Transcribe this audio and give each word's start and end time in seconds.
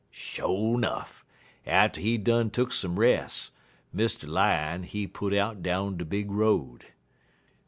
"Sho' 0.09 0.77
nuff, 0.77 1.23
atter 1.63 2.01
he 2.01 2.17
done 2.17 2.49
tuck 2.49 2.71
some 2.71 2.97
res', 2.97 3.51
Mr. 3.95 4.27
Lion, 4.27 4.81
he 4.81 5.05
put 5.05 5.31
out 5.31 5.61
down 5.61 5.95
de 5.97 6.05
big 6.05 6.31
road. 6.31 6.87